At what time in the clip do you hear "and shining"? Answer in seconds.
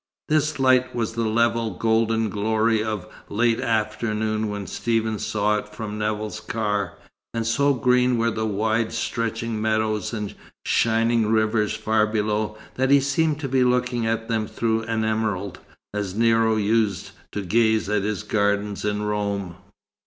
10.11-11.27